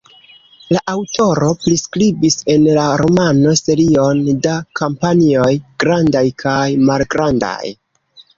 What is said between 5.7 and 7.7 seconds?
grandaj kaj malgrandaj.